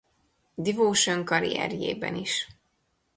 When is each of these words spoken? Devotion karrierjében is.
Devotion 0.55 1.23
karrierjében 1.25 2.15
is. 2.15 2.47